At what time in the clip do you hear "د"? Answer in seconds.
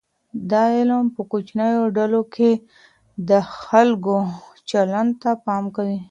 3.29-3.31